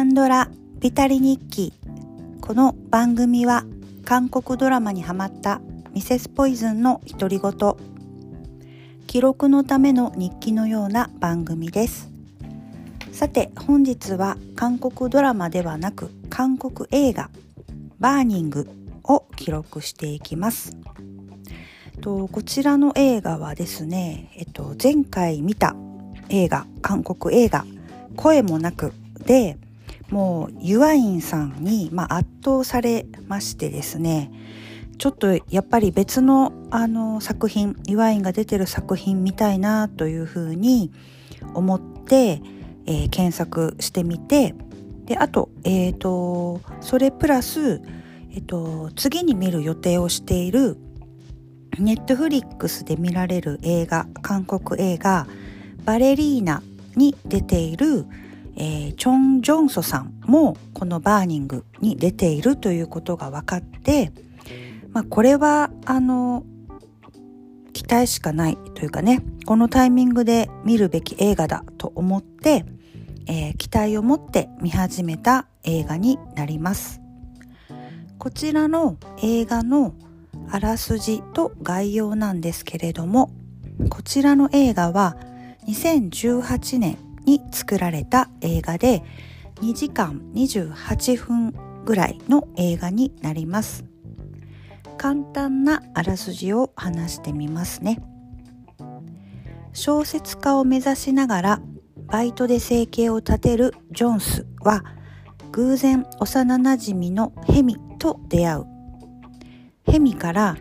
[0.00, 1.74] カンドラビタリ日記。
[2.40, 3.66] この番組は
[4.06, 5.60] 韓国ドラマにハマった
[5.92, 7.52] ミセスポイズンの独り言。
[9.06, 12.10] 記録のための日記のような番組です。
[13.12, 17.28] さて本日は韓国ドラマではなく韓国映画
[17.98, 18.70] バーニング
[19.04, 20.78] を記録していきます。
[22.00, 25.76] とこちらの映画はですね、えっと、前回見た
[26.30, 27.66] 映画韓国映画
[28.16, 28.94] 「声もなく」
[29.26, 29.58] で
[30.10, 34.30] もうユアインさんに、まあ、圧倒されましてですね
[34.98, 40.92] ちょっとやっぱり別のあの作品ユアインが出てる作品見たいなというふうに
[41.54, 42.42] 思って、
[42.86, 44.54] えー、検索してみて
[45.06, 47.80] であと,、えーと、それプラス、
[48.30, 50.76] えーと次に見る予定をしている
[51.78, 55.26] ネットフリックスで見られる映画韓国映画
[55.86, 56.62] 「バレリーナ」
[56.96, 58.04] に出ている、
[58.56, 64.12] えー、チョン・ジョンソさんもこの「バーニング」に出ているということが分かって、
[64.92, 66.44] まあ、これはあの
[67.72, 72.64] 期待しかないというかねこのタイミングで見るべき映画だと思って、
[73.26, 77.00] えー、期待を持って見始めた映画になります。
[78.18, 79.94] こちらの映画の
[80.50, 83.30] あらすじと概要なんですけれども
[83.88, 85.16] こちらの映画は
[85.66, 89.02] 2018年に作られた映画で
[89.56, 91.54] 2時間28分
[91.84, 93.84] ぐらいの映画になります。
[94.96, 98.02] 簡単なあらすじを話してみますね。
[99.72, 101.62] 小説家を目指しながら
[102.06, 104.84] バイトで生計を立てるジョンスは
[105.52, 108.64] 偶然幼なじみのヘミと出会う。
[109.84, 110.56] ヘミから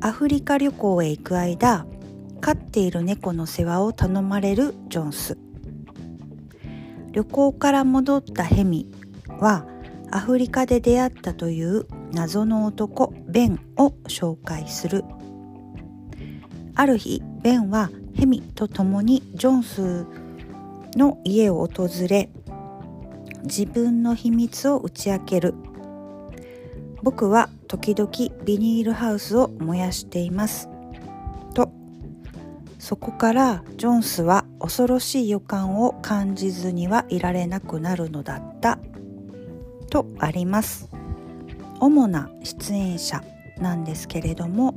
[0.00, 1.86] アフリカ旅行へ行く間
[2.40, 5.38] 飼っている猫の世話を頼まれるジョンス。
[7.14, 8.90] 旅行から戻ったヘミ
[9.38, 9.64] は
[10.10, 15.04] アフリカで出会ったという謎の男ベンを紹介する。
[16.74, 20.06] ある日ベンはヘミと共にジョンス
[20.96, 22.30] の家を訪れ
[23.44, 25.54] 自分の秘密を打ち明ける。
[27.04, 28.10] 僕は時々
[28.44, 30.68] ビニールハウスを燃やしています。
[32.84, 38.78] そこからジョンスは恐ろしい予感を感じずにはいられなくなるのだった。
[39.88, 40.90] とあります。
[41.80, 43.24] 主な出演者
[43.56, 44.74] なんですけれども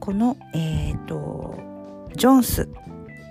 [0.00, 1.58] このえっ、ー、と
[2.16, 2.68] ジョンス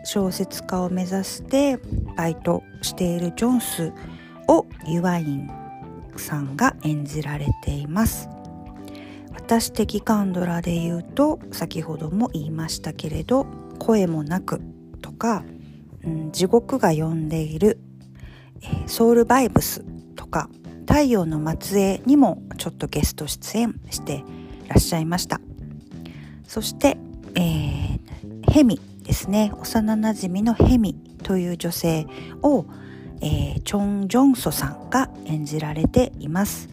[0.03, 1.79] 小説家を目指して
[2.15, 3.91] バイトしているジョンス
[4.47, 5.49] をユワイン
[6.15, 8.29] さんが演じられています。
[9.33, 13.47] 私的カンドラで言うと先ほども言いましたけれど
[13.81, 14.61] 声もなく
[15.01, 15.43] とか、
[16.03, 17.79] うん、地獄が呼んでいる、
[18.61, 19.83] えー、ソウルバイブス
[20.15, 20.49] とか
[20.87, 24.23] 太陽の末裔にもちょっとゲスト出演して
[24.67, 25.41] らっしゃいました
[26.47, 26.97] そして、
[27.35, 30.93] えー、ヘミですね幼なじみのヘミ
[31.23, 32.05] という女性
[32.43, 32.65] を
[33.23, 36.69] えー、チョン・ジョンソさんが演じられています。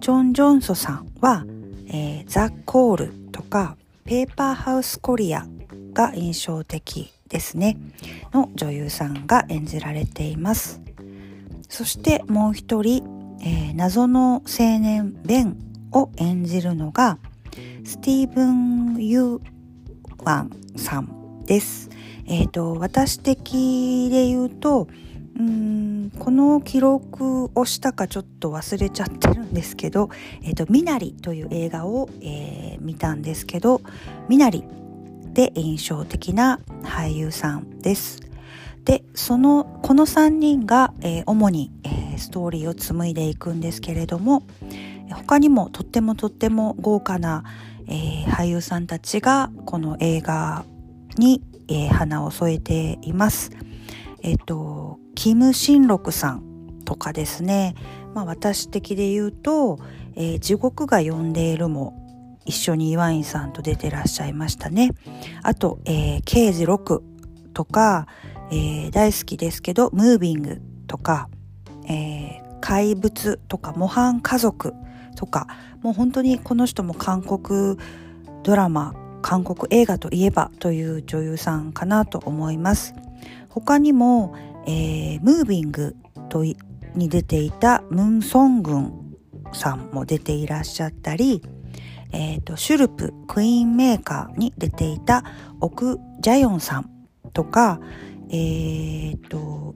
[0.00, 1.44] チョン・ジョンソさんは、
[1.88, 5.46] えー、ザ・コールとかペーパーハウスコリア
[5.94, 7.78] が印象的ですね
[8.32, 10.82] の女優さんが演じられています。
[11.68, 13.02] そしてもう一人、
[13.40, 15.56] えー、謎の青年ベン
[15.92, 17.18] を演じるのが
[17.84, 21.90] スティーブン・ユァンさんです。
[22.26, 24.88] え、ー、と私的で言うと
[25.38, 30.10] うんこの記録をしたかちょっと忘れちゃってるんですけど
[30.42, 33.80] 「えーと、ミナリ」という映画を、えー、見たんですけど
[34.28, 34.62] 「ミナリ」
[35.34, 38.20] で印象的な俳優さんです。
[38.84, 44.42] でそのこの3人が、えー、主に、えー、ストーリーを紡いでいくんですけれども
[45.10, 47.44] 他にもとってもとっても豪華な、
[47.86, 50.64] えー、俳優さんたちがこの映画
[51.16, 53.50] に、え花を添えています。
[54.22, 57.74] えっとキム・シンロクさんとかですね、
[58.14, 59.78] まあ、私的で言うと、
[60.16, 62.03] えー、地獄が呼んでいるも
[62.44, 64.90] 一緒にイワインさんと出てらっしゃいましたね。
[65.42, 67.02] あと、えー、刑事6
[67.52, 68.06] とか、
[68.50, 71.28] えー、大好きですけど、ムービングとか、
[71.88, 74.74] えー、怪物とか、模範家族
[75.16, 75.46] とか、
[75.82, 77.78] もう本当にこの人も韓国
[78.42, 82.94] ドラマ、韓国映画といえばという女優さんかなと思います。
[83.48, 84.34] 他にも、
[84.66, 85.96] えー、ムービング
[86.28, 89.16] とに出ていたムン・ソングン
[89.52, 91.42] さんも出ていらっしゃったり、
[92.14, 95.24] えーと、シュルプクイーンメーカーに出ていた
[95.60, 96.90] オク・ジャヨンさん
[97.32, 97.80] とか、
[98.30, 99.74] えーと、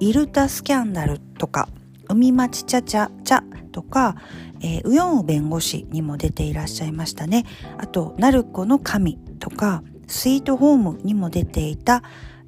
[0.00, 1.68] イルタ・スキャンダルとか
[2.08, 3.42] 海町ちゃちゃちゃ
[3.72, 4.16] とか、
[4.60, 7.44] えー、ウヨンウ弁護士にも出ていらっしゃいましたね。
[7.78, 12.02] あと、ナルコの神とか、スイートホームにも出ていた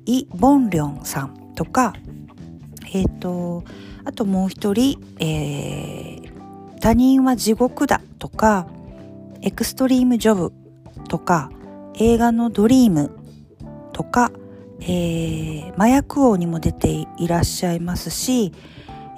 [0.07, 1.93] イ・ボンリョンさんとか、
[2.93, 3.65] えっ、ー、と、
[4.05, 8.69] あともう一人、えー、他人は地獄だとか、
[9.43, 10.53] エクストリームジョブ
[11.09, 11.51] とか、
[11.95, 13.11] 映画のドリーム
[13.93, 14.31] とか、
[14.81, 18.53] えー、麻薬王にも出ていらっしゃいますし、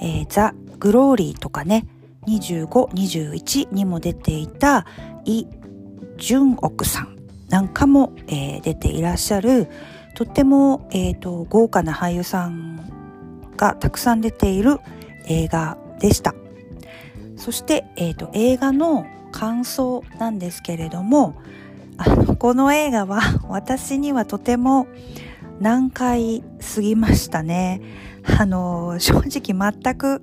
[0.01, 1.87] えー、ザ・グローリーとかね、
[2.27, 4.87] 25、21にも出ていた
[5.25, 5.47] イ・
[6.17, 7.21] ジュンオクさん
[7.51, 9.69] なんかも、えー、出ていらっしゃる、
[10.15, 14.79] とっても、えーと、豪華な俳優さんがたくさん出ている
[15.27, 16.35] 映画でした。
[17.37, 21.35] そして、えーと、映画の感想なんですけれども、
[21.97, 24.87] あの、この映画は 私にはとても
[25.61, 27.81] 難解すぎましたね。
[28.39, 30.23] あの、正直全く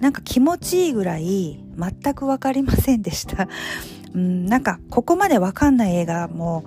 [0.00, 3.48] なんか気持ちいいぐらい全くわかりませんでした。
[4.14, 6.64] うん、なんかここまでわかんない映画も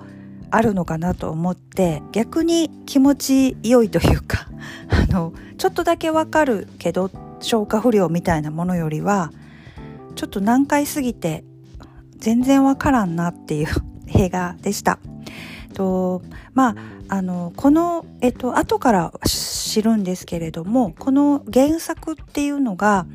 [0.52, 4.48] あるのかなと思って逆に気持ち良いというか
[4.90, 9.32] あのちょっとだけわかるけど消化不良みたいなものよりは
[10.16, 11.44] ちょっと難解すぎて
[12.20, 13.68] 全然わからんなっていう
[14.16, 15.00] 映画でした。
[15.74, 16.22] と
[16.54, 16.76] まあ
[17.12, 23.08] あのこの、えっと後から知るんですけれどもこの原作っていうのが、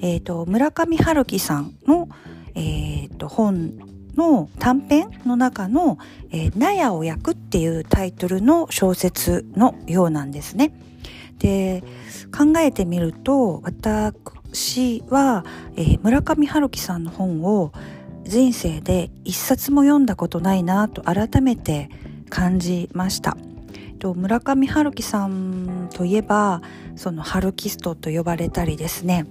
[0.00, 2.08] えっと、村上春樹さんの、
[2.54, 3.72] えっと本
[4.16, 5.98] の短編の中の
[6.30, 10.72] 「えー、納屋を焼く」っていうタイトルの小説のようなんですね。
[11.38, 11.82] で
[12.36, 15.44] 考えてみると私は、
[15.76, 17.72] えー、村上春樹さんの本を
[18.24, 21.88] 人生で一冊も読んだことないなと改めて
[22.30, 23.36] 感じました。
[24.10, 26.60] 村上春樹さんといえば
[26.96, 29.26] その春キストと呼ばれたりですね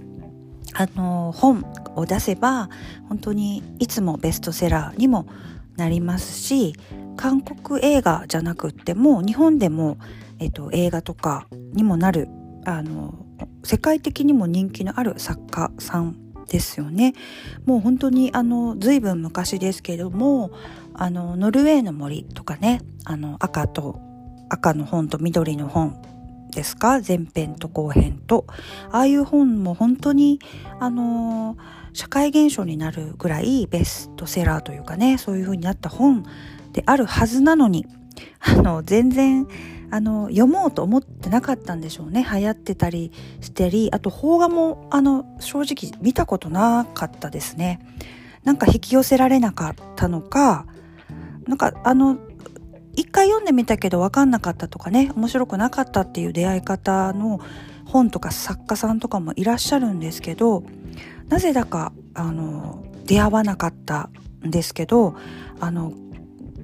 [0.73, 1.65] あの本
[1.95, 2.69] を出せば
[3.09, 5.27] 本当にいつもベストセラーにも
[5.75, 6.73] なりますし
[7.17, 9.97] 韓国映画じゃなくっても日本でも、
[10.39, 12.29] えっと、映画とかにもなる
[12.65, 13.25] あの
[13.63, 16.15] 世界的にも人気のある作家さん
[16.51, 17.13] ですよね。
[17.65, 20.51] もう本当にあの随分昔ですけども
[20.93, 24.01] あのノルウェーの森とかねあの赤と
[24.49, 25.95] 赤の本と緑の本
[26.51, 26.99] ですか？
[26.99, 28.45] 前編と後編と
[28.91, 30.41] ああいう本も本当に
[30.81, 31.55] あの
[31.93, 36.25] 社会現象になるぐらいベストセラーというかねそういう風になった本
[36.73, 37.85] であるはずなのに
[38.41, 39.47] あの全然
[39.91, 42.25] あの読もうと思ってなかったんでしょうね。
[42.29, 43.11] 流行ってたり
[43.41, 47.85] してりあと邦画もあの正直見たことなかったですね。
[48.43, 50.65] なんか引き寄せられなかったのか
[51.47, 52.17] なんかあの
[52.95, 57.39] 一回読んでみたけど分かんなかったとかね面白くなかったっていう出会い方の
[57.85, 60.63] 本とか作家さんとかもいらっしゃるんですけど
[61.29, 64.09] なぜだかあの出会わなかった
[64.45, 65.15] んですけど
[65.59, 65.93] あの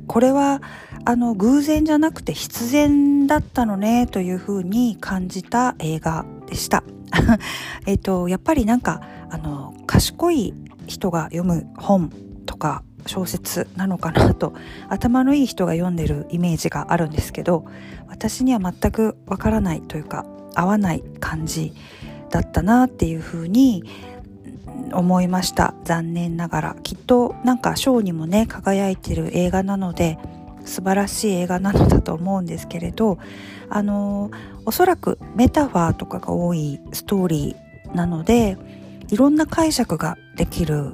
[0.07, 0.61] これは
[1.05, 6.83] あの偶然じゃなくて必然だったのねというふうに感じた映画でした。
[7.85, 10.53] えっとやっぱりなんかあの賢い
[10.87, 12.11] 人が読む本
[12.45, 14.53] とか小説なのかなと
[14.89, 17.65] 頭のいい人が読んでるイメージがあるんですけど
[18.07, 21.73] 私には全くわからないというか合わない感じ
[22.29, 23.83] だったなっていうふうに
[24.93, 25.73] 思いました。
[25.83, 26.75] 残念ながら。
[26.83, 30.17] きっとなんか賞にもね輝いてる映画なので
[30.65, 33.17] 素晴らしい映画なのだと思うんですけれど
[33.69, 34.31] あの
[34.65, 38.57] おそらくメタファーとかが多いストーリーなので
[39.09, 40.93] いろんな解釈ができる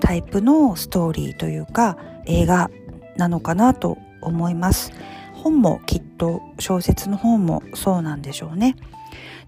[0.00, 2.70] タイプのストーリーというか映画
[3.16, 4.92] なのかなと思います。
[5.32, 8.76] 本もきっと小説の本もそうなんでしょうね。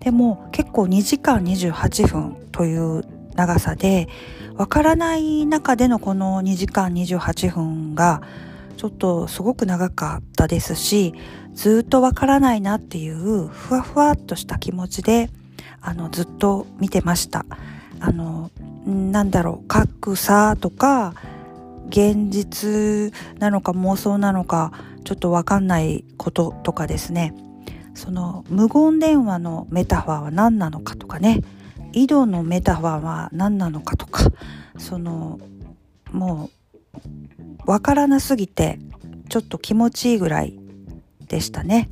[0.00, 3.02] でも結構2時間28分という
[3.36, 4.08] 長さで
[4.54, 8.22] わからない中でのこの2時間28分が
[8.76, 11.14] ちょっとすごく長かったですし
[11.54, 15.30] ずっとわからないなっていうふわふわっとした気持ちで
[15.80, 17.46] あのずっと見てました。
[18.00, 18.50] あの
[18.84, 21.14] なんだろう格差とか
[21.88, 24.72] 現実なのか妄想なのか
[25.04, 27.34] ちょっとわかんないこととかですね。
[27.94, 31.42] その無言電話のメタファーは何なのかとかね。
[31.96, 34.22] 井戸のメタファーは何なのかとか
[34.76, 35.40] その
[36.12, 36.50] も
[37.66, 38.78] うわからなすぎて
[39.30, 40.58] ちょっと気持ちいいぐらい
[41.26, 41.88] でしたね。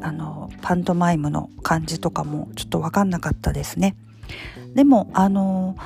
[0.00, 3.96] あのパントマイムの感じとかもちょっとわかんなかったですね。
[4.76, 5.76] でもあの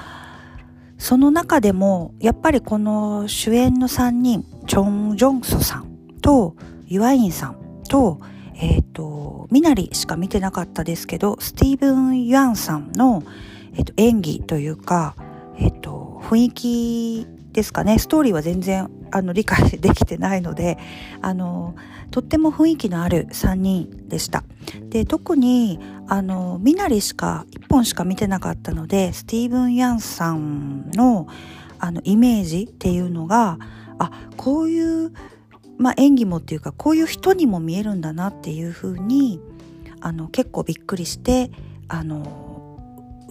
[0.99, 5.87] その中でもやっぱりこの主演の3人チョン・ジョンソさん
[6.21, 7.57] とユアインさん
[7.89, 8.21] と
[8.55, 13.23] えっ、ー、とみなりしか見てなかったですけどスティーブン・ユアンさんの、
[13.75, 15.15] えっと、演技というか、
[15.59, 17.99] えっと、雰囲気ですかね。
[17.99, 20.79] ストーリーは全然あの理解できてないので
[21.21, 21.75] あの
[22.11, 24.43] とっても雰囲気のある3人でした。
[24.89, 31.27] で特にあの身なりしか1本しか見てなかったのでスティーブン・ヤンさんの
[31.79, 33.59] あのイメージっていうのが
[33.99, 35.13] あこういう、
[35.79, 39.41] まあ、演技もっていうかこういう人にも見えるんだなっていうふうに
[40.01, 41.51] あの結構びっくりして
[41.89, 42.52] あの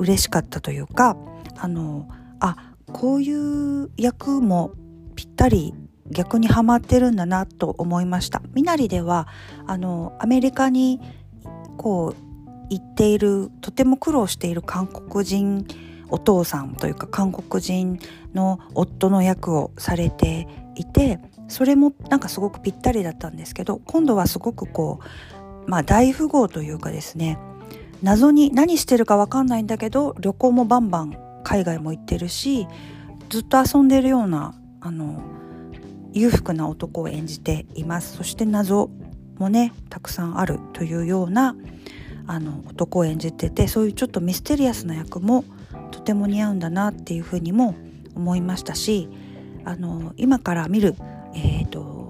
[0.02, 1.16] 嬉しかったというか
[1.58, 2.08] あの
[2.40, 4.74] あこういう役も
[5.16, 5.74] ぴったり
[6.10, 8.42] 逆にハマってるんだなと思いました。
[8.54, 9.28] 身なりでは
[9.66, 11.00] あのアメリカに
[11.78, 12.32] こう
[12.70, 15.66] 行っているとても苦労している韓国人
[16.10, 18.00] お父さんというか韓国人
[18.34, 25.00] の夫の役をされていてそれもなんかすごくぴったりだったんですけど今度はすごくこ
[25.68, 27.38] うまあ大富豪というかですね
[28.02, 32.68] 謎に何してるか分かんないんだけど旅行もバンバン海外も行ってるし
[33.30, 35.22] ずっと遊んでるようなあの
[36.14, 38.18] 裕福な男を演じています。
[38.18, 38.90] そして謎
[39.38, 41.56] もねたくさんあるというような
[42.28, 45.44] あの男を演じててそういうちょっとミステリアスな役も
[45.92, 47.76] とても似合うんだなっていうふうにも
[48.16, 49.10] 思いましたし
[49.66, 50.96] あの今から見る、
[51.36, 52.01] えーと、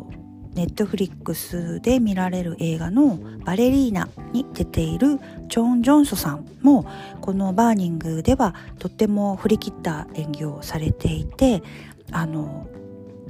[0.62, 6.86] ネットフリックスで見られる映画の「バレリーナ」に出ているチョン・ジョンソさんも
[7.20, 11.63] この「バーニング」ではとっても振り切った演技をされていて
[12.12, 12.68] あの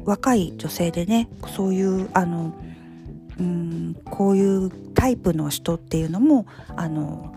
[0.03, 2.53] 若い女性でねそういうあの
[3.39, 6.45] うんこういうタイプの人っていうのも
[6.75, 7.33] あの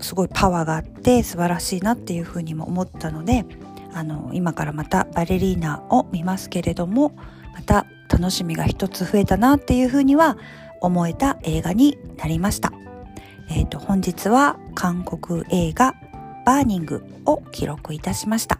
[0.00, 3.46] すごいパワーがあって素晴らしいなっていうふうにも思ったので
[3.94, 7.14] あの今からまたバレリーナを見ますけれども
[7.54, 7.86] また
[8.18, 10.36] 楽しみが一つ増えたなっていうふうには
[10.80, 12.72] 思えた映画になりました。
[13.50, 15.94] えーと、本日は韓国映画
[16.44, 18.58] 「バーニング」を記録いたしました。